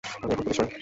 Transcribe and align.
আমি 0.03 0.23
এখন 0.25 0.29
পুলিশ 0.37 0.57
নই। 0.59 0.71